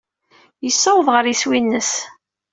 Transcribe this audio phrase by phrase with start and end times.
[0.65, 1.91] Yessaweḍ ɣer yeswi-nnes.